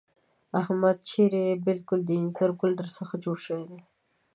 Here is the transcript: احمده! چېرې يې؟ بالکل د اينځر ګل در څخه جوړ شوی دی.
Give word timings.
احمده! 0.59 1.01
چېرې 1.09 1.41
يې؟ 1.47 1.61
بالکل 1.67 1.99
د 2.05 2.09
اينځر 2.19 2.49
ګل 2.59 2.71
در 2.77 2.87
څخه 2.97 3.13
جوړ 3.23 3.37
شوی 3.45 3.63
دی. 3.69 3.79